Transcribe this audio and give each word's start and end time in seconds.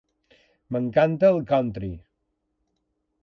M'encanta 0.75 1.29
el 1.35 1.45
country! 1.53 1.93